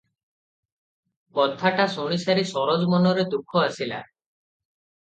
କଥାଟା 1.41 1.87
ଶୁଣିସାରି 1.97 2.49
ସରୋଜ 2.55 2.91
ମନରେ 2.97 3.29
ଦୁଃଖ 3.37 3.67
ଆସିଲା। 3.69 4.05